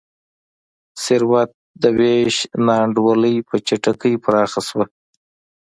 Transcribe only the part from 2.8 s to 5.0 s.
انډولي په چټکۍ پراخه شوه.